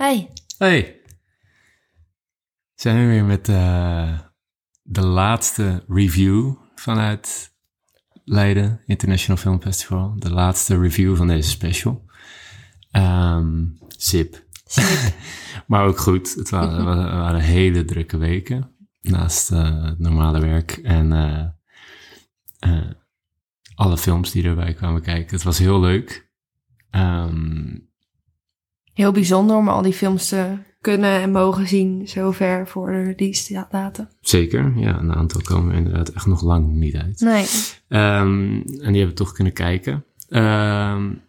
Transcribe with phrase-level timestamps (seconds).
[0.00, 0.30] Hey.
[0.58, 1.00] Hey.
[2.74, 4.18] Zijn we weer met uh,
[4.82, 7.54] de laatste review vanuit
[8.24, 10.14] Leiden International Film Festival.
[10.18, 12.04] De laatste review van deze special.
[12.92, 14.44] Um, zip.
[14.64, 15.14] Zip.
[15.66, 16.34] maar ook goed.
[16.34, 16.84] Het waren,
[17.24, 18.76] waren hele drukke weken.
[19.00, 21.12] Naast uh, het normale werk en
[22.60, 22.90] uh,
[23.74, 25.34] alle films die erbij kwamen kijken.
[25.34, 26.30] Het was heel leuk.
[26.90, 27.89] Um,
[28.92, 33.66] Heel bijzonder om al die films te kunnen en mogen zien zover voor de release
[33.70, 34.08] datum.
[34.20, 34.98] Zeker, ja.
[34.98, 37.20] Een aantal komen inderdaad echt nog lang niet uit.
[37.20, 37.46] Nee.
[37.88, 40.04] Um, en die hebben toch kunnen kijken.
[40.28, 41.22] Um,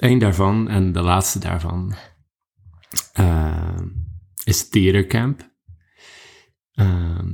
[0.00, 1.94] Eén daarvan, en de laatste daarvan,
[3.20, 3.76] uh,
[4.44, 5.48] is Theater Camp.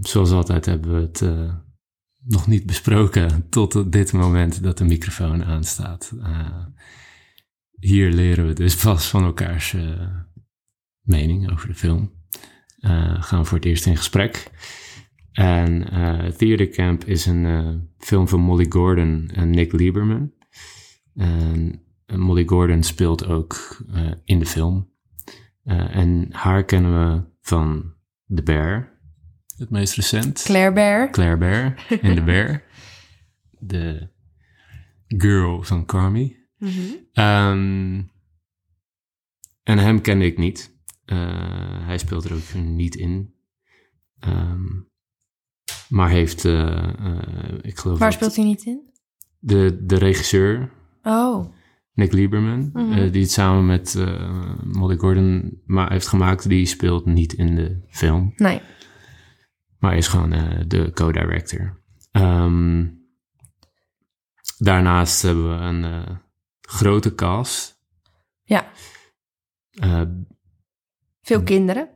[0.00, 1.54] Zoals altijd hebben we het uh,
[2.24, 6.12] nog niet besproken tot dit moment dat de microfoon aanstaat.
[7.80, 10.06] Hier leren we dus pas van elkaars uh,
[11.00, 12.12] mening over de film.
[12.80, 14.50] Uh, gaan we voor het eerst in gesprek.
[15.32, 20.32] En uh, Theater Camp is een film van Molly Gordon en Nick Lieberman.
[21.14, 23.82] En Molly Gordon speelt ook
[24.24, 24.90] in de film.
[25.64, 27.94] en haar kennen we van
[28.34, 29.00] The Bear,
[29.56, 30.42] het meest recent.
[30.42, 31.10] Claire Bear.
[31.10, 32.62] Claire Bear in The Bear.
[33.58, 34.08] De
[35.08, 36.45] girl van Carmi.
[36.58, 37.24] Mm -hmm.
[37.24, 38.10] um,
[39.62, 40.74] en hem kende ik niet.
[41.06, 43.34] Uh, hij speelt er ook niet in.
[44.20, 44.88] Um,
[45.88, 47.98] maar heeft, uh, uh, ik geloof.
[47.98, 48.90] Waar speelt hij niet in?
[49.38, 50.72] De, de regisseur.
[51.02, 51.54] Oh.
[51.92, 53.10] Nick Lieberman, mm -hmm.
[53.10, 54.04] die het samen met
[54.64, 58.32] Molly Gordon maar heeft gemaakt, die speelt niet in de film.
[58.36, 58.60] Nee.
[59.78, 60.30] Maar is gewoon
[60.66, 61.82] de co-director.
[62.12, 63.04] Um,
[64.58, 66.18] daarnaast hebben we een
[66.66, 67.80] grote cast.
[68.42, 68.66] Ja.
[69.72, 70.02] Uh,
[71.22, 71.88] veel kinderen.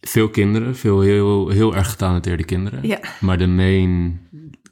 [0.00, 2.86] Veel kinderen, veel heel, heel erg getalenteerde kinderen.
[2.86, 3.00] Ja.
[3.20, 4.20] Maar de main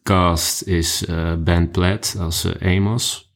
[0.02, 3.34] cast is uh, Ben Platt als uh, Amos.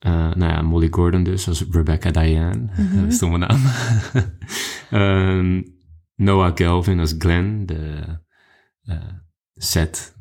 [0.00, 2.68] nou ja, Molly Gordon dus als Rebecca Diane.
[2.76, 2.82] Mhm.
[2.82, 3.10] Mm -hmm.
[3.10, 3.62] Stomme naam.
[4.90, 5.64] um,
[6.26, 8.02] Noah Kelvin als Glenn, de
[9.54, 10.14] set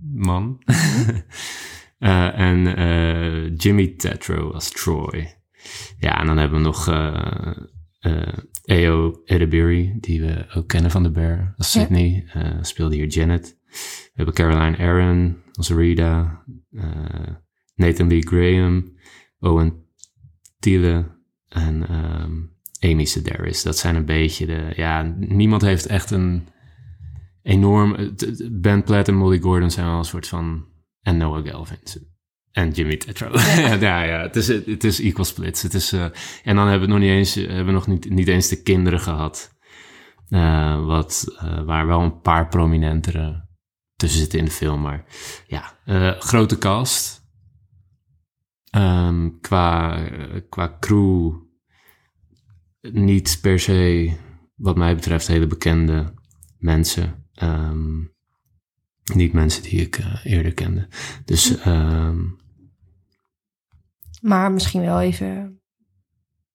[0.00, 0.58] man.
[2.00, 5.34] Uh, en uh, Jimmy Tetro als Troy.
[5.98, 11.10] Ja, en dan hebben we nog uh, Eo Edebiri, die we ook kennen van The
[11.10, 12.30] Bear, als Sydney.
[12.34, 12.62] Ja.
[12.62, 13.58] speelde hier Janet.
[13.68, 16.44] We hebben Caroline Aaron als Rita.
[17.74, 18.92] Nathan Lee Graham.
[19.38, 19.84] Owen
[20.58, 21.18] Thiele.
[21.48, 23.62] En um, Amy Sedaris.
[23.62, 24.72] Dat zijn een beetje de...
[24.76, 26.48] Ja, niemand heeft echt een
[27.42, 28.14] enorm...
[28.50, 30.68] Ben Platt en Molly Gordon zijn wel een soort van
[31.02, 31.78] en Noah Galvin.
[32.52, 33.30] En Jimmy Tetro.
[33.38, 35.62] Ja, ja, ja, het is, het is equal splits.
[35.62, 36.04] Het is, uh,
[36.44, 39.00] en dan hebben we nog niet eens, hebben we nog niet, niet eens de kinderen
[39.00, 39.58] gehad.
[40.28, 43.48] Uh, wat, uh, waar wel een paar prominentere
[43.96, 44.80] tussen zitten in de film.
[44.80, 45.04] Maar
[45.46, 45.74] ja,
[46.18, 47.18] grote cast.
[48.76, 50.00] Um, qua,
[50.48, 51.32] qua crew
[52.80, 54.12] niet per se,
[54.54, 56.14] wat mij betreft, hele bekende
[56.58, 57.26] mensen.
[57.42, 58.14] Um,
[59.14, 60.88] niet mensen die ik uh, eerder kende.
[61.24, 61.66] Dus.
[61.66, 62.38] Um...
[64.20, 65.60] Maar misschien wel even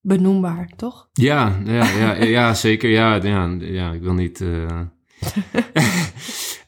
[0.01, 1.09] benoembaar, toch?
[1.13, 2.89] Ja, ja, ja, ja zeker.
[2.89, 4.41] Ja, ja, ja, ik wil niet.
[4.41, 4.81] Uh...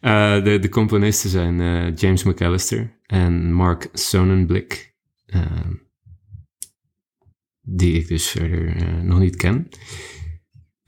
[0.02, 1.56] uh, de, de componisten zijn
[1.94, 4.96] James McAllister en Mark Sonnenblik.
[5.26, 5.74] Ehm,
[7.62, 9.68] die ik dus verder nog niet ken.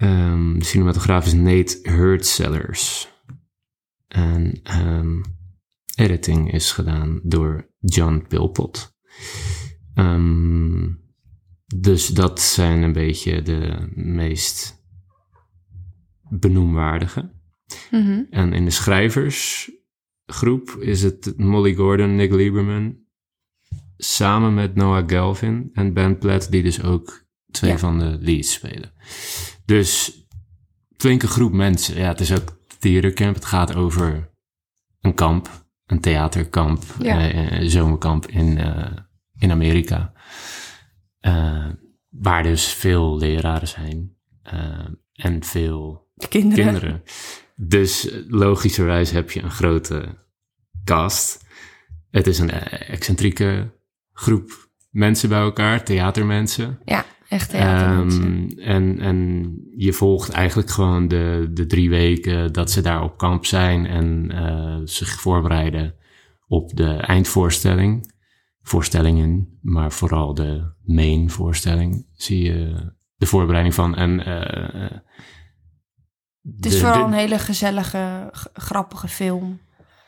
[0.02, 3.10] Um, de cinematograaf is Nate Hurtsellers.
[4.10, 5.22] En um,
[5.96, 8.98] editing is gedaan door John Pilpot.
[9.96, 11.08] Um,
[11.76, 14.84] dus dat zijn een beetje de meest
[16.30, 17.32] benoemwaardige.
[17.92, 18.28] Mm -hmm.
[18.30, 22.98] En in de schrijversgroep is het Molly Gordon, Nick Lieberman,
[23.98, 27.78] samen met Noah Galvin en Ben Platt, die dus ook twee Ja.
[27.78, 28.94] van de leads spelen.
[29.66, 30.24] Dus
[30.98, 31.98] flinke groep mensen.
[31.98, 33.36] Ja, het is ook theatercamp.
[33.36, 34.30] Het gaat over
[35.02, 35.50] een kamp,
[35.86, 37.18] een theaterkamp, Ja.
[37.18, 38.92] eh, eh, zomerkamp in, eh,
[39.38, 40.14] in Amerika.
[42.10, 44.16] Waar dus veel leraren zijn
[45.14, 46.64] en veel Kinderen.
[46.66, 47.04] kinderen.
[47.56, 50.18] Dus logischerwijs heb je een grote
[50.84, 51.46] cast.
[52.12, 53.72] Het is een excentrieke
[54.14, 56.80] groep mensen bij elkaar, theatermensen.
[56.86, 58.50] Ja, echt theatermensen.
[58.58, 63.18] Ehm, en, en je volgt eigenlijk gewoon de, de drie weken dat ze daar op
[63.18, 65.96] kamp zijn en eh, zich voorbereiden
[66.48, 68.18] op de eindvoorstelling.
[68.62, 73.96] Voorstellingen, maar vooral de main voorstelling zie je de voorbereiding van.
[73.96, 74.92] En, eh, eh,
[76.58, 79.60] Het is de- vooral de- een hele gezellige, grappige film.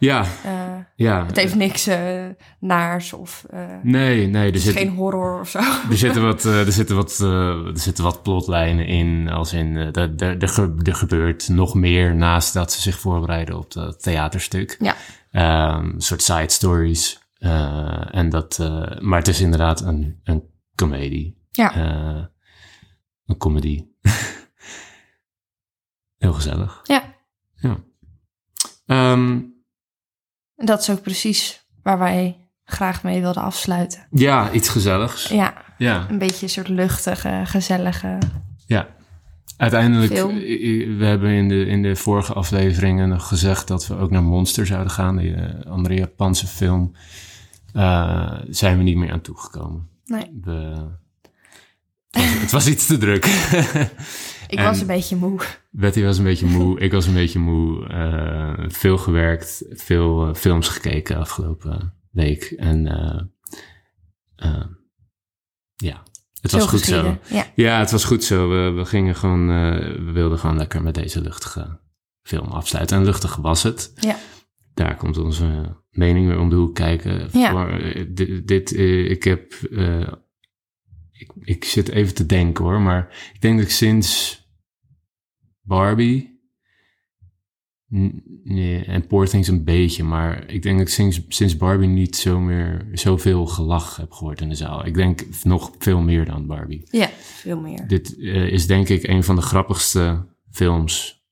[0.02, 1.26] Ja, Eh, ja.
[1.26, 2.26] het heeft niks eh,
[2.60, 5.60] naars of eh, Nee, nee, er, het is zit, geen horror of zo.
[5.90, 9.30] er zitten wat, er zitten wat, er zitten wat plotlijnen in.
[9.30, 14.76] Als in, er, ge- gebeurt nog meer naast dat ze zich voorbereiden op dat theaterstuk.
[14.80, 14.96] Ja.
[15.32, 17.20] Een soort side stories.
[18.12, 18.58] En dat,
[19.00, 20.44] maar het is inderdaad een, een
[20.76, 21.46] comedie.
[21.52, 21.76] Ja.
[23.26, 23.86] Een comedy.
[26.18, 26.80] Heel gezellig.
[26.84, 27.04] Ja.
[27.56, 27.78] Ja.
[28.86, 29.40] Ehm,
[30.62, 34.08] En dat is ook precies waar wij graag mee wilden afsluiten.
[34.12, 35.28] ja, iets gezelligs.
[35.28, 36.06] Ja, Ja.
[36.10, 38.18] een beetje een soort luchtige, gezellige.
[38.66, 38.88] Ja.
[39.58, 40.36] Uiteindelijk, Film.
[40.98, 44.66] we hebben in de, in de vorige afleveringen nog gezegd dat we ook naar Monster
[44.66, 46.96] zouden gaan, die eh, andere Japanse film.
[47.74, 49.88] Eh, zijn we niet meer aan toegekomen.
[50.06, 50.52] Nee, We,
[52.12, 53.26] het, was, het was iets te druk.
[54.52, 55.40] ik En- was een beetje moe.
[55.72, 57.88] Betty was een beetje moe, ik was een beetje moe.
[57.88, 62.44] eh, veel gewerkt, veel eh, films gekeken afgelopen week.
[62.44, 64.64] En eh,
[65.76, 66.04] ja,
[66.42, 67.18] het was goed zo.
[67.30, 68.50] Ja, Ja, het was goed zo.
[68.50, 69.48] We, we gingen gewoon,
[70.06, 71.80] we wilden gewoon lekker met deze luchtige
[72.22, 72.98] film afsluiten.
[72.98, 73.92] En luchtig was het.
[73.96, 74.16] Ja.
[74.74, 77.28] Daar komt onze mening weer om de hoek kijken.
[77.32, 77.52] Ja.
[77.52, 77.82] Voor,
[78.14, 78.78] dit, dit,
[79.12, 79.54] ik heb,
[81.12, 84.40] ik, ik zit even te denken hoor, maar ik denk dat ik sinds
[85.72, 86.40] Barbie,
[88.44, 92.16] nee, en Poor Things een beetje, maar ik denk dat ik sinds, sinds Barbie niet
[92.16, 94.86] zo meer, zoveel gelach heb gehoord in de zaal.
[94.86, 96.84] Ik denk nog veel meer dan Barbie.
[96.90, 97.88] ja veel meer.
[97.88, 101.24] Dit eh, is denk ik een van de grappigste films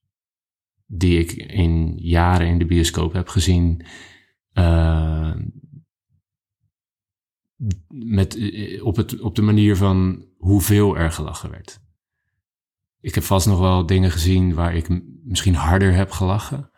[0.85, 3.85] die ik in jaren in de bioscoop heb gezien.
[4.51, 5.35] Eh,
[7.87, 11.87] met, eh, op, het, op de manier van hoeveel er gelachen werd.
[13.01, 14.87] Ik heb vast nog wel dingen gezien waar ik
[15.23, 16.71] misschien harder heb gelachen.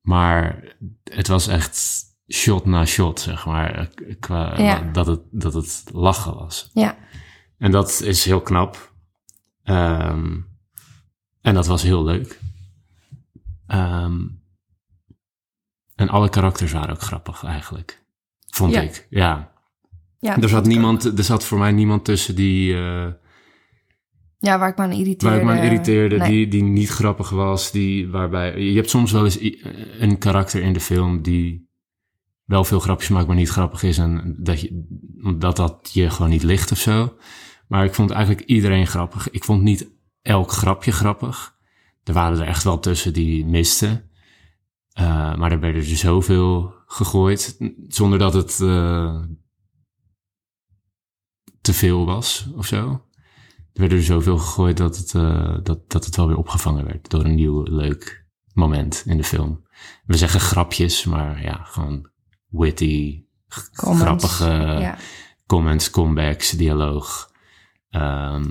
[0.00, 0.64] Maar
[1.04, 2.02] het was echt
[2.32, 3.74] shot na shot, zeg maar.
[3.78, 4.80] eh, Qua, Ja.
[4.92, 6.70] dat, het, dat het lachen was.
[6.74, 6.96] Ja,
[7.58, 8.92] En dat is heel knap.
[9.62, 10.36] Ehm,
[11.40, 12.40] en dat was heel leuk.
[13.66, 14.26] Ehm,
[15.94, 18.04] en alle karakters waren ook grappig eigenlijk.
[18.46, 18.80] Vond Ja.
[18.80, 19.06] ik.
[19.10, 19.52] Ja.
[20.18, 23.06] ja, Er zat, niemand, er zat voor mij niemand tussen die, eh,
[24.38, 25.24] ja waar ik me aan irriteerde.
[25.26, 26.28] waar ik me aan irriteerde, Nee.
[26.30, 27.70] die, die niet grappig was.
[27.70, 29.38] Die, waarbij, je hebt soms wel eens
[29.98, 31.68] een karakter in de film die
[32.44, 33.98] wel veel grapjes maakt, maar niet grappig is.
[33.98, 34.84] En dat, je,
[35.38, 37.16] dat dat je gewoon niet ligt of zo.
[37.68, 39.30] Maar ik vond eigenlijk iedereen grappig.
[39.30, 39.90] Ik vond niet
[40.22, 41.56] elk grapje grappig.
[42.04, 44.10] Er waren er echt wel tussen die misten.
[44.92, 47.58] Eh, maar er werden er zoveel gegooid,
[47.88, 49.22] zonder dat het eh,
[51.60, 53.02] te veel was of zo.
[53.78, 57.10] Er werden er zoveel gegooid dat het, eh, dat, dat het wel weer opgevangen werd
[57.10, 59.66] door een nieuw leuk moment in de film.
[60.06, 62.08] We zeggen grapjes, maar ja, gewoon
[62.48, 63.24] witty,
[63.76, 64.96] Comments, grappige Ja.
[65.46, 67.30] comments, comebacks, dialoog.
[67.90, 68.44] Ehm,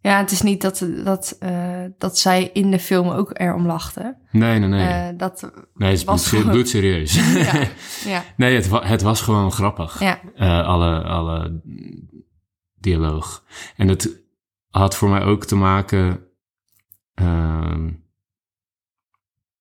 [0.00, 4.16] ja, het is niet dat, dat, eh, dat zij in de film ook erom lachten.
[4.30, 4.86] nee, nee, nee.
[4.88, 7.14] Eh, dat, nee, het is was bloed, gewoon- bloedserieus.
[7.34, 7.68] ja,
[8.14, 10.00] ja, nee, het, wa- het was gewoon grappig.
[10.00, 10.20] ja,
[10.62, 11.60] alle, alle
[12.78, 13.44] dialoog.
[13.76, 14.22] En het
[14.78, 16.26] had voor mij ook te maken
[17.14, 17.92] ehm,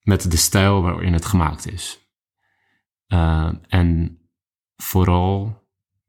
[0.02, 2.00] met de stijl waarin het gemaakt is.
[3.08, 4.20] Eh, en
[4.76, 5.62] vooral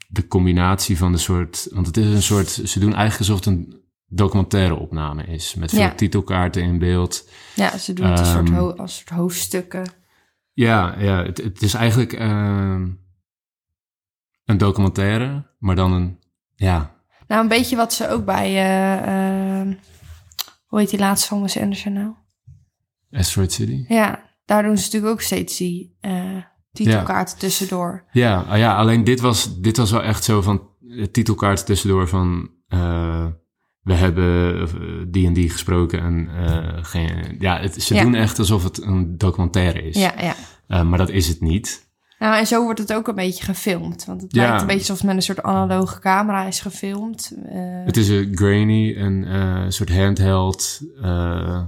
[0.09, 1.69] de combinatie van de soort.
[1.71, 2.49] Want het is een soort.
[2.49, 5.55] Ze doen eigenlijk alsof het een documentaire opname is.
[5.55, 5.95] Met veel Ja.
[5.95, 7.29] titelkaarten in beeld.
[7.55, 9.93] ja, ze doen het een soort, Ehm, als soort hoofdstukken.
[10.53, 12.91] Ja, ja het, het is eigenlijk ehm,
[14.45, 16.19] een documentaire, maar dan een.
[16.55, 16.94] Ja,
[17.29, 18.47] Nou, een beetje wat ze ook bij...
[18.55, 19.69] eh, eh,
[20.67, 22.13] hoe heet die laatste van Wes Anderson nou?
[23.13, 23.85] Asteroid City.
[23.89, 26.37] Ja, daar doen ze natuurlijk ook steeds die eh,
[26.73, 28.05] titelkaarten tussendoor.
[28.13, 30.69] Ja, ah ja, alleen dit was, dit was wel echt zo van
[31.13, 32.51] titelkaart tussendoor van
[33.83, 36.29] we hebben die en die gesproken en
[36.85, 38.03] geen, ja, het, ze Ja.
[38.03, 39.97] doen echt alsof het een documentaire is.
[39.97, 40.15] Ja,
[40.69, 40.83] ja.
[40.83, 41.84] Maar dat is het niet.
[42.25, 44.05] Nou, en zo wordt het ook een beetje gefilmd.
[44.05, 44.43] Want het Ja.
[44.43, 47.33] lijkt een beetje alsof het met een soort analoge camera is gefilmd.
[47.49, 50.81] Eh, Het is een grainy, een eh, soort handheld.
[51.03, 51.63] eh,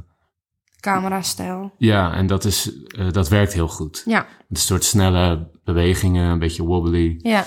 [0.80, 1.72] Camera-stijl.
[1.78, 2.70] ja, en dat, is,
[3.12, 4.02] dat werkt heel goed.
[4.06, 7.18] Ja, een soort snelle bewegingen, een beetje wobbly.
[7.22, 7.44] ja,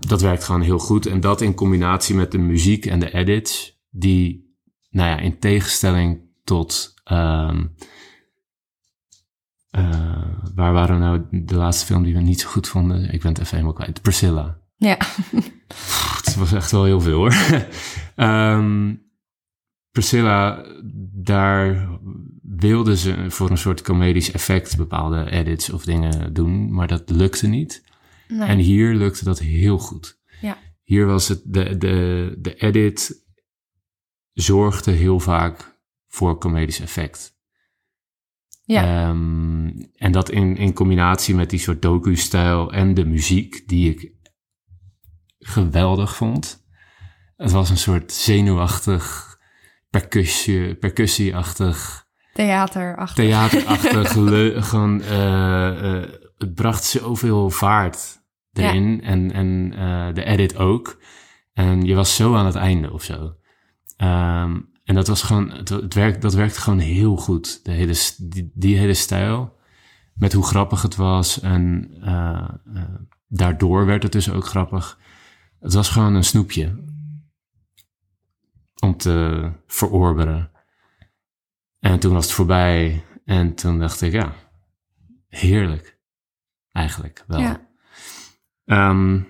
[0.00, 1.06] dat werkt gewoon heel goed.
[1.06, 4.54] En dat in combinatie met de muziek en de edits, die,
[4.90, 6.94] nou ja, in tegenstelling tot.
[7.04, 7.64] ehm,
[9.78, 10.22] eh,
[10.54, 13.12] waar waren nou de laatste film die we niet zo goed vonden?
[13.12, 14.02] Ik ben het even helemaal kwijt.
[14.02, 14.58] Priscilla.
[14.76, 14.96] ja.
[15.66, 17.34] Pff, Het was echt wel heel veel hoor.
[18.14, 18.94] Ehm,
[19.90, 20.64] Priscilla,
[21.12, 21.88] daar
[22.42, 27.46] wilden ze voor een soort comedisch effect bepaalde edits of dingen doen, maar dat lukte
[27.46, 27.84] niet.
[28.28, 28.48] Nee.
[28.48, 30.18] En hier lukte dat heel goed.
[30.40, 30.58] Ja.
[30.82, 33.26] Hier was het, de, de, de edit
[34.32, 37.37] zorgde heel vaak voor comedisch effect.
[38.68, 38.82] Ja.
[39.08, 44.12] Ehm, en dat in, in combinatie met die soort docu-stijl en de muziek, die ik
[45.38, 46.66] geweldig vond.
[47.36, 49.36] Het was een soort zenuwachtig,
[49.90, 53.24] percussie, percussieachtig, Theaterachtig.
[53.24, 56.08] theaterachtig, le- gewoon, eh, eh,
[56.38, 58.22] het bracht zoveel vaart
[58.52, 61.00] erin en, en eh, de edit ook.
[61.52, 63.34] En je was zo aan het einde of zo.
[63.96, 67.64] Ehm, en dat was gewoon, het, het werkt, dat werkte gewoon heel goed.
[67.64, 69.56] De hele, die, die hele stijl.
[70.14, 71.40] Met hoe grappig het was.
[71.40, 72.82] En eh, eh,
[73.26, 74.98] daardoor werd het dus ook grappig.
[75.60, 76.84] Het was gewoon een snoepje.
[78.80, 80.50] Om te verorberen.
[81.78, 83.04] En toen was het voorbij.
[83.24, 84.32] En toen dacht ik, ja,
[85.28, 85.98] heerlijk.
[86.72, 87.40] Eigenlijk wel.
[87.40, 87.68] Ja.
[88.64, 89.20] Ehm,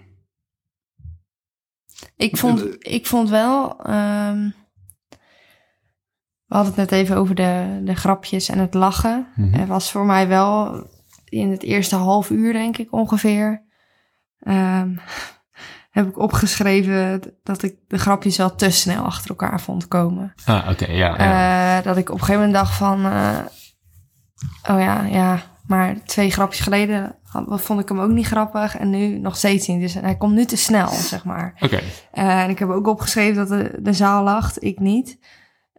[2.16, 3.84] Ik vond, ik vond wel.
[3.84, 4.50] ehm,
[6.48, 9.26] we hadden het net even over de, de grapjes en het lachen.
[9.36, 9.52] Mhm.
[9.58, 10.82] Het was voor mij wel
[11.24, 13.62] in het eerste half uur, denk ik ongeveer.
[14.40, 14.96] ehm,
[15.90, 20.34] heb ik opgeschreven dat ik de grapjes wel te snel achter elkaar vond komen.
[20.44, 21.14] ah, oké, ja.
[21.18, 21.78] ja.
[21.78, 23.04] Eh, dat ik op een gegeven moment dacht van...
[23.06, 23.38] eh,
[24.70, 27.16] oh ja, ja, maar twee grapjes geleden
[27.48, 28.76] vond ik hem ook niet grappig.
[28.76, 29.80] En nu nog steeds niet.
[29.80, 31.54] Dus hij komt nu te snel, zeg maar.
[31.60, 31.80] Oké,
[32.12, 35.18] Eh, en ik heb ook opgeschreven dat de, de zaal lacht, ik niet.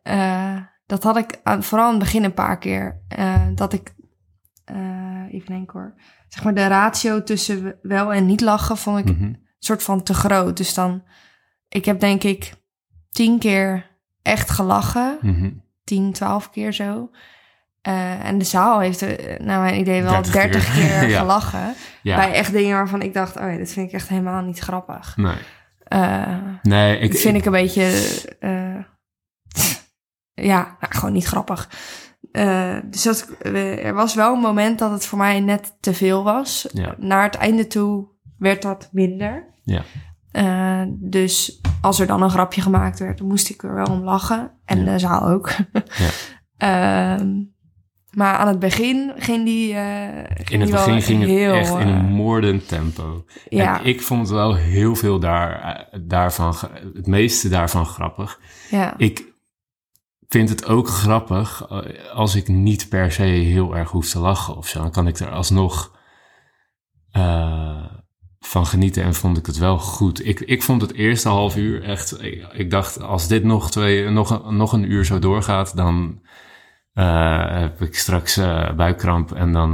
[0.03, 3.01] Eh, dat had ik aan, vooral aan het begin een paar keer.
[3.08, 3.94] eh, dat ik,
[4.65, 5.94] eh, even denken hoor.
[6.27, 9.24] Zeg maar de ratio tussen wel en niet lachen vond ik mhm.
[9.24, 10.58] een soort van te groot.
[10.58, 11.03] Dus dan,
[11.70, 12.53] ik heb denk ik
[13.10, 15.18] tien keer echt gelachen.
[15.22, 15.51] Mhm.
[15.84, 17.10] 10, 12 keer zo.
[17.82, 19.01] En de zaal heeft,
[19.39, 21.00] naar mijn idee, wel 30 30, keer.
[21.00, 21.20] keer, Ja.
[21.20, 21.74] gelachen.
[22.01, 24.60] Ja, Bij echt dingen waarvan ik dacht, oh ja, dit vind ik echt helemaal niet
[24.60, 25.18] grappig.
[25.18, 25.36] nee.
[26.62, 27.91] Nee, ik, dat vind ik een beetje,
[30.41, 31.69] ja, nou, gewoon niet grappig.
[32.31, 35.93] Eh, dus dat, eh, er was wel een moment dat het voor mij net te
[35.93, 36.67] veel was.
[36.74, 36.96] Ja.
[36.98, 39.53] Naar het einde toe werd dat minder.
[39.63, 39.81] Ja.
[40.31, 44.03] Eh, dus als er dan een grapje gemaakt werd, dan moest ik er wel om
[44.03, 44.51] lachen.
[44.65, 44.91] En Ja.
[44.91, 45.51] de zaal ook.
[45.98, 46.10] Ja.
[46.58, 47.27] Ehm,
[48.13, 49.74] maar aan het begin ging die.
[49.74, 53.25] ging In het begin ging het heel, echt in een moordend tempo.
[53.50, 56.55] ja, En ik vond wel heel veel daar, daarvan,
[56.96, 58.39] het meeste daarvan grappig.
[58.69, 59.28] ja, Ik
[60.29, 64.55] vind het ook grappig eh, als ik niet per se heel erg hoef te lachen
[64.55, 64.81] of zo.
[64.81, 65.98] Dan kan ik er alsnog
[67.12, 67.86] eh,
[68.39, 70.25] van genieten en vond ik het wel goed.
[70.25, 72.21] Ik, ik vond het eerste half uur echt...
[72.24, 76.21] Ik, ik dacht, als dit nog, twee, nog, een- nog een uur zo doorgaat, dan
[76.93, 79.74] eh, heb ik straks eh, buikkramp en dan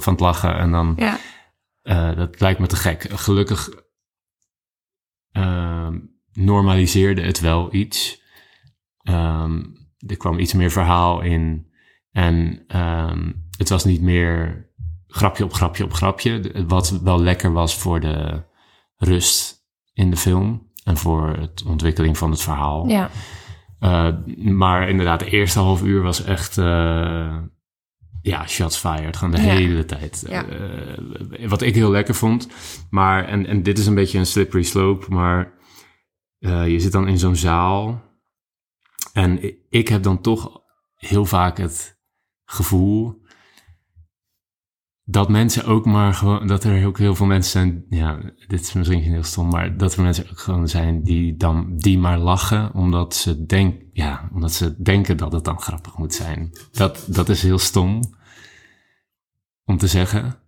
[0.00, 0.94] van het lachen en dan...
[1.82, 3.06] ja, dat lijkt me te gek.
[3.10, 3.68] Gelukkig
[6.32, 8.22] normaliseerde het wel iets.
[9.04, 9.62] Ehm,
[10.06, 11.66] er kwam iets meer verhaal in.
[12.10, 14.68] En ehm, het was niet meer
[15.06, 16.64] grapje op grapje op grapje.
[16.66, 18.42] Wat wel lekker was voor de
[18.96, 20.70] rust in de film.
[20.84, 22.88] En voor het ontwikkeling van het verhaal.
[22.88, 23.10] ja,
[23.78, 26.58] Eh, maar inderdaad, de eerste half uur was echt.
[26.58, 27.36] eh,
[28.22, 29.16] ja, shots fired.
[29.16, 29.48] Gewoon de Ja.
[29.48, 30.24] hele tijd.
[30.28, 30.44] Ja.
[30.44, 32.48] Eh, wat ik heel lekker vond.
[32.90, 35.06] Maar, en, en dit is een beetje een slippery slope.
[35.12, 35.52] Maar
[36.38, 38.02] je zit dan in zo'n zaal.
[39.14, 40.62] En ik heb dan toch
[40.94, 41.98] heel vaak het
[42.44, 43.22] gevoel.
[45.04, 48.72] Dat mensen ook maar gewoon, dat er ook heel veel mensen zijn, ja, dit is
[48.72, 52.74] misschien heel stom, maar dat er mensen ook gewoon zijn die dan, die maar lachen,
[52.74, 56.50] omdat ze denk, ja, omdat ze denken dat het dan grappig moet zijn.
[56.72, 58.02] Dat, dat is heel stom
[59.64, 60.38] om te zeggen.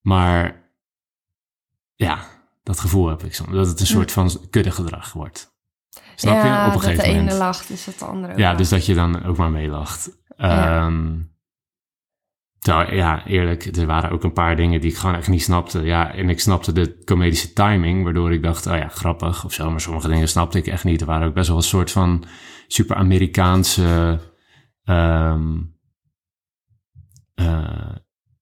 [0.00, 0.70] Maar
[1.94, 2.26] ja,
[2.62, 5.58] dat gevoel heb ik soms, dat het een soort van kuddegedrag wordt.
[6.14, 6.60] Snap ja, je?
[6.60, 7.38] Op een dat gegeven de ene moment.
[7.38, 8.58] lacht, dus dat de andere Ja, lacht.
[8.58, 10.18] dus dat je dan ook maar meelacht.
[10.36, 10.84] Ja.
[10.86, 11.18] Ehm,
[12.58, 15.80] Terwijl, ja, eerlijk, er waren ook een paar dingen die ik gewoon echt niet snapte.
[15.82, 19.70] Ja, en ik snapte de comedische timing, waardoor ik dacht, oh ja, grappig of zo.
[19.70, 21.00] Maar sommige dingen snapte ik echt niet.
[21.00, 22.24] Er waren ook best wel een soort van
[22.66, 24.18] super Amerikaanse,
[24.84, 25.58] ehm,
[27.34, 27.94] eh,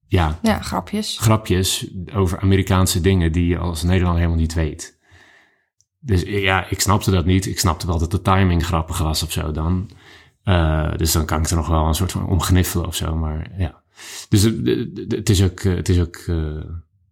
[0.07, 1.19] ja, Ja, grapjes.
[1.21, 4.98] grapjes over Amerikaanse dingen die je als Nederlander helemaal niet weet.
[6.01, 7.47] Dus ja, ik snapte dat niet.
[7.47, 9.91] Ik snapte wel dat de timing grappig was of zo dan.
[10.43, 13.17] Eh, dus dan kan ik er nog wel een soort van omgniffelen of zo.
[13.17, 13.83] Maar ja.
[14.29, 16.37] Dus het- is ook, het is ook eh,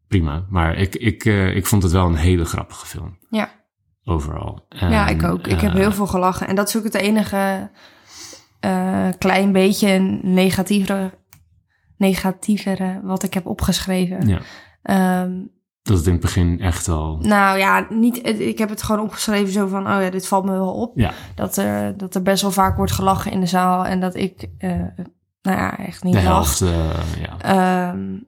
[0.09, 0.47] prima.
[0.49, 3.19] Maar ik, ik, eh, ik vond het wel een hele grappige film.
[3.31, 3.51] Ja.
[4.05, 4.67] overal.
[4.69, 5.47] ja, ik ook.
[5.47, 6.47] Ik heb heel veel gelachen.
[6.49, 7.71] En dat is ook het enige
[9.19, 11.19] klein beetje negatievere,
[11.97, 14.29] negatievere wat ik heb opgeschreven.
[14.29, 14.41] Ja,
[14.83, 15.33] Ehm,
[15.87, 17.19] dat het in het begin echt wel...
[17.21, 19.81] nou ja, niet, ik heb het gewoon opgeschreven zo van...
[19.87, 20.93] oh ja, dit valt me wel op.
[20.99, 23.85] Ja, Dat er, dat er best wel vaak wordt gelachen in de zaal.
[23.87, 24.71] En dat ik, eh,
[25.43, 26.91] nou ja, echt niet de helft, eh,
[27.23, 27.39] ja.
[27.39, 28.19] Ehm,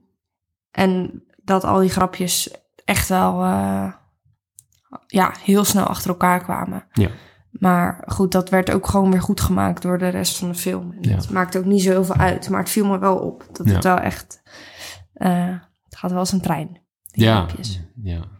[0.71, 2.53] en dat al die grapjes
[2.85, 3.91] echt wel eh,
[5.07, 6.85] ja, heel snel achter elkaar kwamen.
[6.93, 7.09] Ja.
[7.51, 10.91] Maar goed, dat werd ook gewoon weer goed gemaakt door de rest van de film.
[10.91, 11.15] En Ja.
[11.15, 13.45] Het maakt ook niet zo heel veel uit, maar het viel me wel op.
[13.51, 13.73] Dat Ja.
[13.73, 14.41] het wel echt...
[15.13, 15.47] eh,
[15.89, 17.79] het gaat wel als een trein, die Ja, grapjes.
[18.03, 18.37] ja.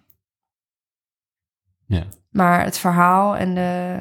[1.85, 3.99] Ja, Maar het verhaal en de,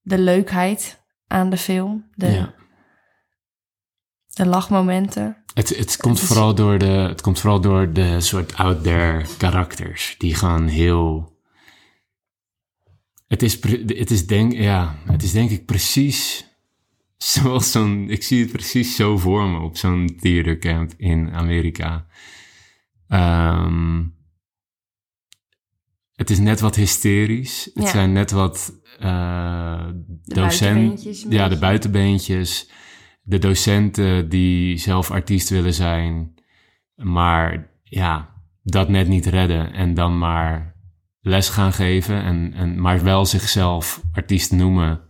[0.00, 2.54] de leukheid aan de film, de, ja.
[4.26, 5.44] de lachmomenten.
[5.54, 8.82] Het, het, komt Het is- vooral door de, het komt vooral door de soort out
[8.82, 10.14] there karakters.
[10.18, 11.32] Die gaan heel...
[13.26, 16.48] Het is, het is, denk, ja, het is denk ik precies
[17.16, 18.10] zoals zo'n...
[18.10, 22.06] Ik zie het precies zo voor me op zo'n theatercamp in Amerika.
[23.14, 24.02] Ehm,
[26.14, 27.70] het is net wat hysterisch.
[27.74, 29.86] Het zijn net wat eh
[30.24, 30.98] docenten...
[31.30, 32.70] Ja, de buitenbeentjes.
[33.22, 36.34] De docenten die zelf artiest willen zijn.
[36.94, 39.72] Maar ja, dat net niet redden.
[39.72, 40.76] En dan maar
[41.20, 42.22] les gaan geven.
[42.22, 45.00] En, en, maar wel zichzelf artiest noemen.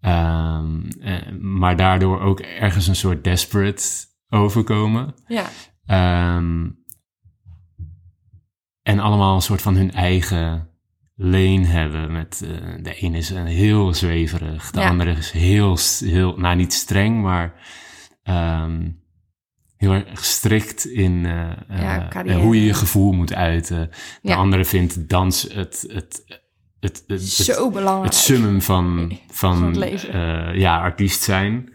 [0.00, 3.82] Ehm, eh, maar daardoor ook ergens een soort desperate
[4.28, 5.14] overkomen.
[5.26, 5.46] Ja,
[5.86, 6.68] Ehm,
[8.82, 10.68] en allemaal een soort van hun eigen
[11.16, 12.12] leen hebben.
[12.12, 14.88] Met, eh, de ene is een heel zweverig, de Ja.
[14.88, 17.54] andere is heel, heel, nou niet streng, maar
[18.22, 18.88] ehm,
[19.76, 23.90] heel erg strikt in eh, Ja, eh, hoe je je gevoel moet uiten.
[24.22, 24.36] De Ja.
[24.36, 26.22] andere vindt dans het, het,
[26.80, 28.04] het, het, het, belangrijk.
[28.04, 29.74] het summum van, van,
[30.54, 31.71] ja, artiest zijn.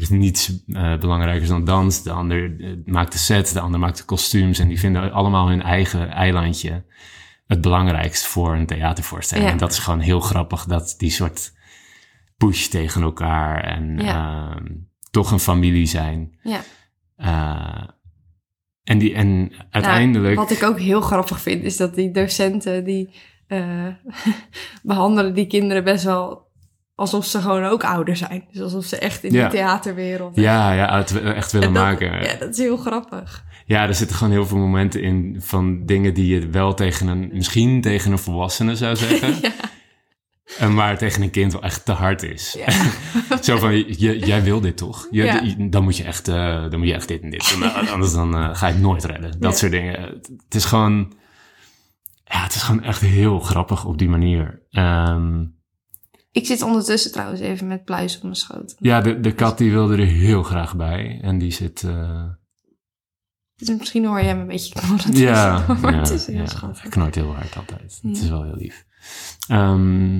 [0.00, 2.02] Er is niets eh, belangrijkers dan dans.
[2.02, 4.58] De ander eh, maakt de set, de ander maakt de kostuums.
[4.58, 6.84] En die vinden allemaal hun eigen eilandje
[7.46, 9.46] het belangrijkst voor een theatervoorstelling.
[9.46, 9.52] Ja.
[9.52, 11.52] En dat is gewoon heel grappig, dat die soort
[12.36, 14.50] push tegen elkaar en Ja.
[14.50, 14.66] ehm,
[15.10, 16.38] toch een familie zijn.
[16.42, 16.60] Ja.
[17.16, 17.88] Eh,
[18.84, 20.34] en, die, en uiteindelijk...
[20.34, 23.10] Nou, wat ik ook heel grappig vind, is dat die docenten die
[23.46, 23.86] eh,
[24.82, 26.49] behandelen die kinderen best wel
[27.00, 28.44] alsof ze gewoon ook ouder zijn.
[28.52, 29.48] Dus alsof ze echt in Ja.
[29.48, 30.36] die theaterwereld.
[30.36, 32.22] ja, ja, het echt willen En dat- maken.
[32.22, 33.44] Ja, dat is heel grappig.
[33.66, 37.30] Ja, er zitten gewoon heel veel momenten in van dingen die je wel tegen een,
[37.32, 39.34] misschien tegen een volwassene zou zeggen.
[39.42, 39.52] Ja.
[40.58, 42.56] En maar tegen een kind wel echt te hard is.
[42.66, 42.72] Ja.
[43.42, 45.06] Zo van, je, jij wil dit toch?
[45.10, 45.42] Je, Ja.
[45.58, 46.34] Dan, moet je echt, eh,
[46.70, 47.50] dan moet je echt dit en dit.
[47.50, 47.58] doen.
[47.60, 49.40] Nou, anders dan eh, ga je het nooit redden.
[49.40, 50.00] Dat soort dingen.
[50.00, 51.12] Het, is gewoon...
[52.24, 54.62] Ja, het is gewoon echt heel grappig op die manier.
[54.70, 55.44] Ehm,
[56.32, 58.74] Ik zit ondertussen trouwens even met pluis op mijn schoot.
[58.78, 61.18] ja, de, de kat die wilde er heel graag bij.
[61.22, 61.82] En die zit...
[61.82, 62.24] eh,
[63.56, 65.12] Dus misschien hoor je hem een beetje knorren.
[65.16, 66.46] Ja, maar ja, het is heel ja.
[66.46, 66.80] schattig.
[66.82, 67.98] Hij knort heel hard altijd.
[68.02, 68.86] Het is wel heel lief.
[69.48, 70.18] Ehm,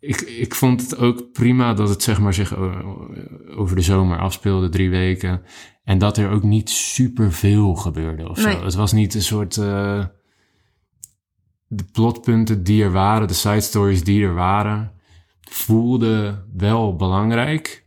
[0.00, 2.56] ik, ik vond het ook prima dat het zeg maar zich
[3.56, 5.42] over de zomer afspeelde, drie weken.
[5.84, 8.48] En dat er ook niet super veel gebeurde of zo.
[8.48, 8.62] Nee.
[8.62, 9.56] Het was niet een soort...
[9.56, 10.04] eh,
[11.66, 14.92] de plotpunten die er waren, de side stories die er waren,
[15.40, 17.86] voelden wel belangrijk,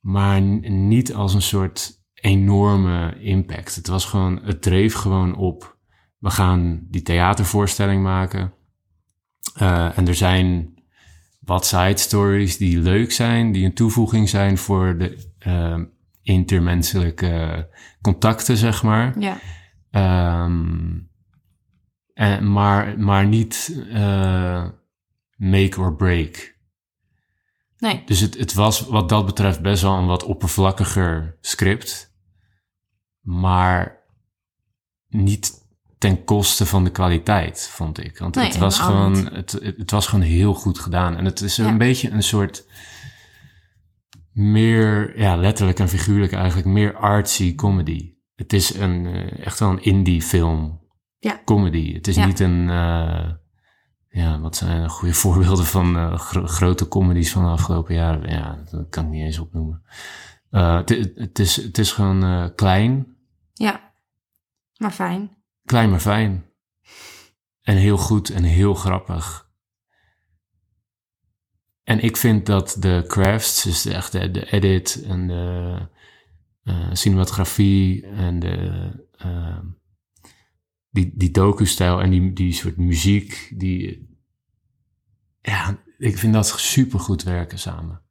[0.00, 3.74] maar niet als een soort enorme impact.
[3.74, 5.76] Het was gewoon, het dreef gewoon op.
[6.18, 8.52] We gaan die theatervoorstelling maken.
[9.54, 10.74] Eh, en er zijn
[11.40, 15.80] wat side stories die leuk zijn, die een toevoeging zijn voor de eh,
[16.22, 17.68] intermenselijke
[18.00, 19.18] contacten, zeg maar.
[19.18, 19.38] Ja,
[19.94, 20.98] Ehm,
[22.14, 24.68] en, maar, maar niet eh,
[25.36, 26.54] make or break.
[27.78, 28.02] nee.
[28.06, 32.12] Dus het, het was wat dat betreft best wel een wat oppervlakkiger script.
[33.20, 34.02] Maar
[35.08, 35.62] niet
[35.98, 38.18] ten koste van de kwaliteit, vond ik.
[38.18, 41.16] Want Nee, het, was gewoon, het, het, was gewoon heel goed gedaan.
[41.16, 41.66] En het is Ja.
[41.66, 42.66] een beetje een soort
[44.32, 48.12] meer, ja, letterlijk en figuurlijk eigenlijk, meer artsy comedy.
[48.34, 50.82] Het is een, eh, echt wel een indie film
[51.24, 51.40] Ja.
[51.44, 51.94] comedy.
[51.94, 52.26] Het is Ja.
[52.26, 53.30] niet een, eh,
[54.08, 58.30] ja, wat zijn goede voorbeelden van eh, gro- grote comedies van de afgelopen jaren?
[58.30, 59.82] Ja, dat kan ik niet eens opnoemen.
[60.50, 60.76] Eh,
[61.14, 63.16] het, is, het is gewoon klein,
[63.52, 63.92] Ja,
[64.76, 65.30] maar fijn.
[65.64, 66.44] klein maar fijn.
[67.62, 69.48] En heel goed en heel grappig.
[71.82, 75.78] En ik vind dat de crafts, dus de, echt de, de edit en de
[76.92, 79.06] cinematografie en de,
[80.94, 84.08] die, die docu-stijl en die, die soort muziek, die,
[85.40, 88.02] ja, ik vind dat super goed werken samen.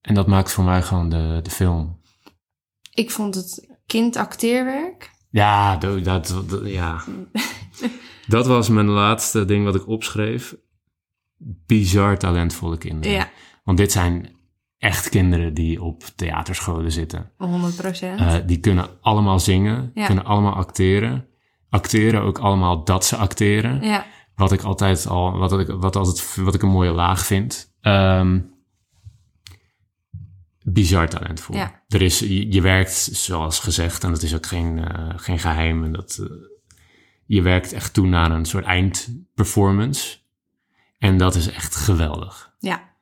[0.00, 2.00] En dat maakt voor mij gewoon de, de film.
[2.90, 5.10] Ik vond het kindacteerwerk.
[5.30, 7.04] Ja, dat, dat, dat- ja.
[8.26, 10.56] dat was mijn laatste ding wat ik opschreef.
[11.36, 13.16] Bizar talentvolle kinderen.
[13.16, 13.30] Ja,
[13.64, 14.33] Want dit zijn
[14.84, 17.30] echt kinderen die op theaterscholen zitten.
[17.36, 18.20] 100 procent.
[18.20, 20.06] Eh, die kunnen allemaal zingen, Ja.
[20.06, 21.26] kunnen allemaal acteren.
[21.68, 23.82] Acteren ook allemaal dat ze acteren.
[23.82, 27.74] ja, Wat ik altijd al, wat ik, wat altijd, wat ik een mooie laag vind.
[27.80, 28.40] Ehm,
[30.62, 31.56] bizar talentvol.
[31.56, 31.82] Ja.
[31.88, 35.84] Er is, je, je werkt, zoals gezegd, en dat is ook geen, eh, geen geheim.
[35.84, 36.26] En dat, eh,
[37.26, 40.16] je werkt echt toe naar een soort eindperformance.
[40.98, 42.52] En dat is echt geweldig.
[42.58, 42.92] ja,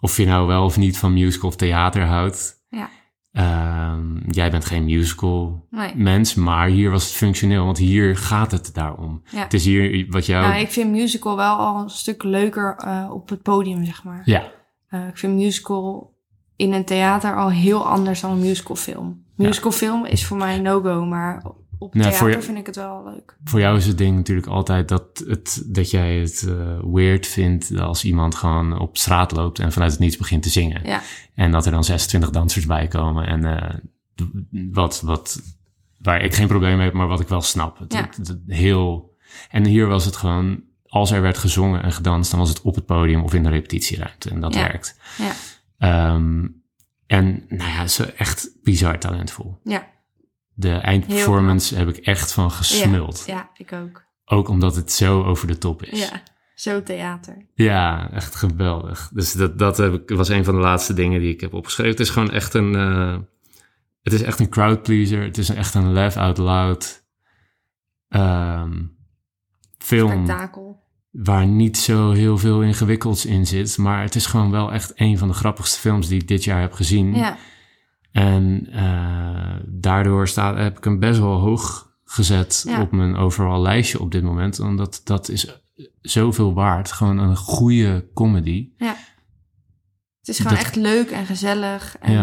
[0.00, 2.64] Of je nou wel of niet van musical of theater houdt.
[2.68, 2.88] ja.
[3.32, 5.96] Ehm, jij bent geen musical Nee.
[5.96, 9.22] mens, maar hier was het functioneel, want hier gaat het daarom.
[9.30, 9.38] Ja.
[9.42, 10.46] Het is hier wat jou...
[10.46, 14.22] Nou, ik vind musical wel al een stuk leuker eh, op het podium, zeg maar.
[14.24, 14.50] Ja,
[14.88, 16.14] Eh, ik vind musical
[16.56, 19.24] in een theater al heel anders dan een musicalfilm.
[19.36, 21.42] Musicalfilm is voor mij een no-go, maar
[21.80, 23.36] op Nee, theater voor je- vind ik het wel leuk.
[23.44, 27.78] voor jou is het ding natuurlijk altijd dat, het, dat jij het eh, weird vindt
[27.78, 30.80] als iemand gewoon op straat loopt en vanuit het niets begint te zingen.
[30.84, 31.02] Ja,
[31.34, 33.74] En dat er dan 26 dansers bij komen en eh,
[34.72, 35.40] wat, wat,
[35.98, 37.78] waar ik geen probleem mee heb, maar wat ik wel snap.
[37.78, 38.00] Het, Ja.
[38.00, 39.16] het- het- heel,
[39.50, 42.74] en hier was het gewoon, als er werd gezongen en gedanst, dan was het op
[42.74, 44.60] het podium of in de repetitieruimte en dat Ja.
[44.60, 44.98] werkt.
[45.18, 45.32] ja,
[45.78, 46.46] Ehm,
[47.06, 49.60] en nou ja, ze echt bizar talentvol.
[49.64, 49.88] ja.
[50.60, 53.22] De eindperformance heb ik echt van gesmuld.
[53.26, 54.04] Ja, ja, ik ook.
[54.24, 56.08] Ook omdat het zo over de top is.
[56.08, 56.22] Ja,
[56.54, 57.46] zo theater.
[57.54, 59.10] Ja, echt geweldig.
[59.14, 61.92] Dus dat, dat heb ik, was een van de laatste dingen die ik heb opgeschreven.
[61.92, 62.74] Het is gewoon echt een...
[62.74, 63.16] eh,
[64.02, 65.22] het is echt een crowd pleaser.
[65.22, 67.04] Het is een, echt een laugh out loud
[68.08, 68.82] ehm,
[69.78, 70.82] film Spektakel.
[71.10, 73.78] waar niet zo heel veel ingewikkelds in zit.
[73.78, 76.60] Maar het is gewoon wel echt een van de grappigste films die ik dit jaar
[76.60, 77.14] heb gezien.
[77.14, 77.36] Ja,
[78.12, 82.80] En eh, daardoor staat, heb ik hem best wel hoog gezet Ja.
[82.80, 84.60] op mijn overal lijstje op dit moment.
[84.60, 85.60] Omdat dat is
[86.00, 86.92] zoveel waard.
[86.92, 88.70] Gewoon een goede comedy.
[88.76, 88.96] ja.
[90.18, 91.96] Het is gewoon Dat- echt leuk en gezellig.
[92.00, 92.22] En Ja.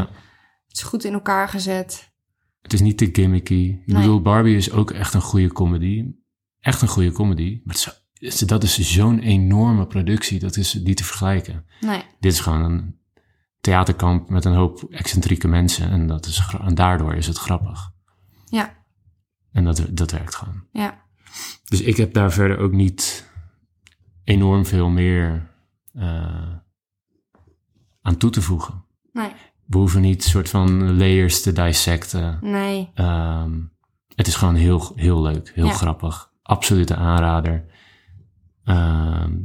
[0.67, 2.11] Het is goed in elkaar gezet.
[2.61, 3.53] Het is niet te gimmicky.
[3.81, 4.01] Ik Nee.
[4.01, 6.05] bedoel, Barbie is ook echt een goede comedy.
[6.59, 7.61] Echt een goede comedy.
[7.63, 7.75] Maar
[8.19, 10.39] is, dat is zo'n enorme productie.
[10.39, 11.65] Dat is niet te vergelijken.
[11.81, 12.95] Nee, Dit is gewoon een
[13.59, 15.89] theaterkamp met een hoop excentrieke mensen.
[15.89, 17.91] En, dat is, en daardoor is het grappig.
[18.45, 18.75] ja,
[19.51, 20.63] En dat, dat werkt gewoon.
[20.71, 21.05] ja.
[21.63, 23.29] Dus ik heb daar verder ook niet
[24.23, 25.51] enorm veel meer
[25.93, 26.53] eh,
[28.01, 28.85] aan toe te voegen.
[29.11, 29.31] Nee,
[29.65, 32.37] We hoeven niet soort van layers te dissecten.
[32.41, 32.91] nee.
[32.93, 33.59] Ehm,
[34.15, 35.71] het is gewoon heel, heel leuk, heel Ja.
[35.73, 36.31] grappig.
[36.41, 37.65] Absolute aanrader.
[38.63, 39.35] Ehm,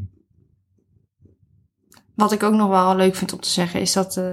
[2.14, 4.24] Wat ik ook nog wel leuk vind om te zeggen is dat eh,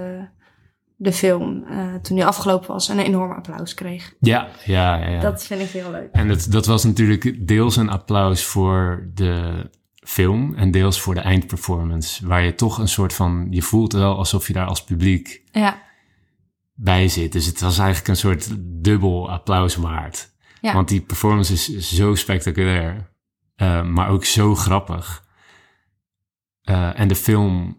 [0.96, 4.13] de film, eh, toen die afgelopen was, een enorm applaus kreeg.
[4.20, 5.10] ja, ja, ja.
[5.10, 5.20] ja.
[5.20, 6.10] Dat vind ik heel leuk.
[6.12, 11.20] En het, dat was natuurlijk deels een applaus voor de film en deels voor de
[11.20, 12.28] eindperformance.
[12.28, 15.82] Waar je toch een soort van, je voelt wel alsof je daar als publiek Ja,
[16.74, 17.32] bij zit.
[17.32, 20.32] Dus het was eigenlijk een soort dubbel applaus waard.
[20.62, 20.74] Ja.
[20.74, 23.12] Want die performance is zo spectaculair,
[23.56, 25.28] eh, maar ook zo grappig.
[26.62, 27.78] Eh, en de film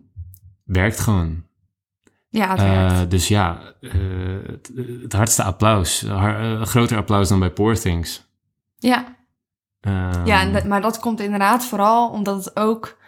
[0.64, 1.44] werkt gewoon.
[2.28, 3.90] ja het Eh, dus ja, eh,
[4.46, 4.70] het,
[5.02, 6.00] het hardste applaus.
[6.06, 8.28] Har- groter applaus dan bij Poor Things.
[8.78, 9.18] Ja,
[9.80, 12.98] Ehm, ja dat- maar dat komt inderdaad vooral omdat het ook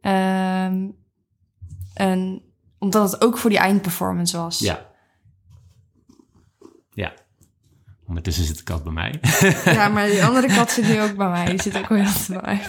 [0.00, 0.88] ehm,
[1.94, 2.42] een,
[2.78, 4.58] omdat het ook voor die eindperformance was.
[4.58, 4.86] Ja.
[6.90, 7.12] Ja.
[8.06, 9.20] Ondertussen zit de kat bij mij.
[9.64, 11.44] Ja, maar die andere kat zit nu ook bij mij.
[11.50, 12.60] Die zit ook weer bij mij.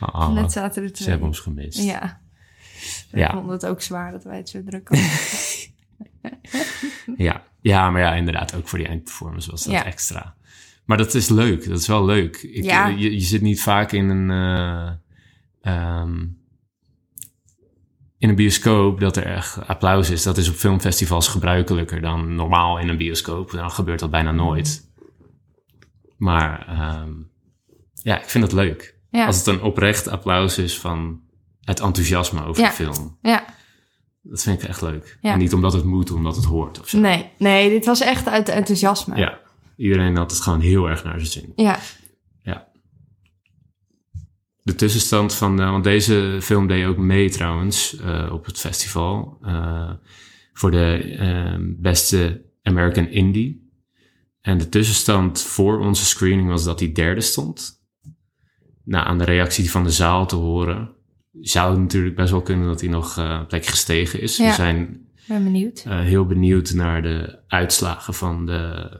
[0.00, 1.78] Oh, Net zaten er ze hebben ons gemist.
[1.78, 2.20] Ja.
[3.12, 3.26] Ja.
[3.28, 5.08] Ik vond het ook zwaar dat wij het zo druk hadden.
[7.16, 7.42] Ja.
[7.60, 9.84] ja, maar ja, inderdaad, ook voor die eindperformance was dat Ja.
[9.84, 10.34] extra.
[10.84, 12.36] Maar dat is leuk, dat is wel leuk.
[12.36, 12.86] Ik, Ja.
[12.86, 14.90] je, je zit niet vaak in een, eh,
[15.62, 16.24] ehm,
[18.22, 20.22] in een bioscoop dat er echt applaus is.
[20.22, 23.50] Dat is op filmfestivals gebruikelijker dan normaal in een bioscoop.
[23.50, 24.90] Dan gebeurt dat bijna nooit.
[26.16, 27.10] Maar ehm,
[28.02, 28.96] ja, ik vind het leuk.
[29.10, 31.20] Ja, Als het een oprecht applaus is van
[31.60, 32.68] het enthousiasme over Ja.
[32.68, 33.18] de film.
[33.22, 33.44] ja.
[34.22, 35.18] Dat vind ik echt leuk.
[35.20, 35.32] Ja.
[35.32, 36.98] En niet omdat het moet, omdat het hoort of zo.
[36.98, 39.16] Nee, nee, dit was echt uit enthousiasme.
[39.16, 39.38] Ja,
[39.76, 41.52] iedereen had het gewoon heel erg naar zijn zin.
[41.56, 41.78] Ja.
[44.62, 49.38] De tussenstand van, eh, want deze film deed ook mee trouwens eh, op het festival.
[49.42, 49.90] eh,
[50.52, 53.70] voor de eh, beste American Indie.
[54.40, 57.80] En de tussenstand voor onze screening was dat hij derde stond.
[58.84, 60.90] Nou, aan de reactie van de zaal te horen,
[61.40, 64.36] zou het natuurlijk best wel kunnen dat hij nog een plek gestegen is.
[64.36, 64.48] Ja.
[64.48, 65.82] We zijn ben benieuwd.
[65.88, 68.90] heel benieuwd naar de uitslagen van de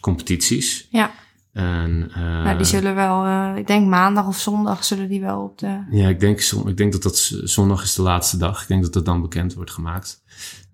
[0.00, 0.88] competities.
[0.90, 1.14] Ja.
[1.58, 5.42] En, eh, nou, die zullen wel, eh, ik denk maandag of zondag zullen die wel
[5.42, 5.86] op de...
[5.90, 8.62] Ja, ik denk, ik denk dat dat zondag is de laatste dag.
[8.62, 10.22] Ik denk dat dat dan bekend wordt gemaakt.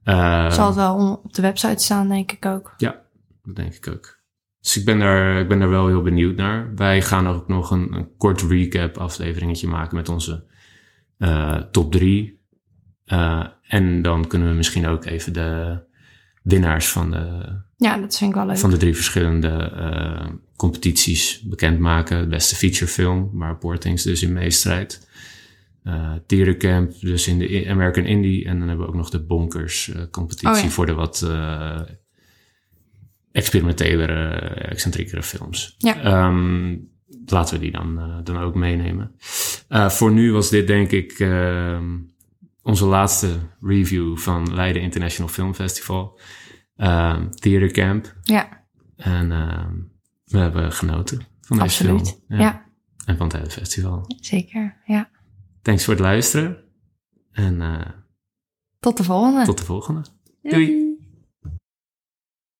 [0.02, 2.74] Eh, zal het wel op de website staan, denk ik ook.
[2.76, 3.00] Ja,
[3.42, 4.22] dat denk ik ook.
[4.60, 6.74] Dus ik ben daar, ik ben daar wel heel benieuwd naar.
[6.74, 10.44] Wij gaan ook nog een, een kort recap afleveringetje maken met onze
[11.18, 12.42] eh, top drie.
[13.04, 15.78] Eh, en dan kunnen we misschien ook even de
[16.42, 17.42] winnaars van de,
[17.76, 18.58] Ja, dat vind ik wel leuk.
[18.58, 20.26] van de drie verschillende eh,
[20.64, 22.20] competities bekendmaken.
[22.20, 25.08] De beste featurefilm, waar Portings dus in meestrijdt.
[25.82, 28.44] Eh Tierenkamp, dus in de American Indie.
[28.44, 30.68] En dan hebben we ook nog de Bonkers eh, competitie Oh ja.
[30.68, 31.80] voor de wat eh
[33.32, 34.30] experimentelere,
[34.70, 35.74] excentriekere films.
[35.78, 36.00] Ja.
[36.00, 36.76] Ehm,
[37.26, 39.14] laten we die dan, dan ook meenemen.
[39.68, 41.98] Voor nu was dit denk ik ehm,
[42.62, 43.28] onze laatste
[43.60, 46.18] review van Leiden International Film Festival.
[46.76, 48.14] Ehm Theater Camp.
[48.22, 48.64] Ja,
[48.96, 49.30] En
[50.34, 52.08] we hebben genoten van deze absoluut.
[52.28, 52.40] film.
[52.40, 52.64] Ja.
[53.06, 54.04] En van het hele festival.
[54.20, 54.76] zeker.
[54.86, 55.10] Ja.
[55.62, 56.56] Thanks voor het luisteren.
[57.32, 57.80] En eh,
[58.80, 59.44] Tot de volgende.
[59.44, 60.02] tot de volgende.
[60.42, 60.83] Doei.